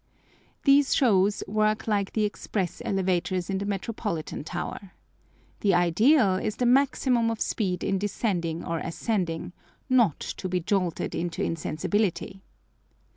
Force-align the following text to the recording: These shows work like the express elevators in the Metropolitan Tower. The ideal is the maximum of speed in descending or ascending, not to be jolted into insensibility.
These 0.63 0.95
shows 0.95 1.43
work 1.47 1.87
like 1.87 2.13
the 2.13 2.23
express 2.25 2.81
elevators 2.83 3.51
in 3.51 3.59
the 3.59 3.67
Metropolitan 3.67 4.43
Tower. 4.43 4.93
The 5.59 5.75
ideal 5.75 6.37
is 6.37 6.55
the 6.55 6.65
maximum 6.65 7.29
of 7.29 7.39
speed 7.39 7.83
in 7.83 7.99
descending 7.99 8.65
or 8.65 8.79
ascending, 8.79 9.53
not 9.89 10.19
to 10.19 10.49
be 10.49 10.59
jolted 10.59 11.13
into 11.13 11.43
insensibility. 11.43 12.41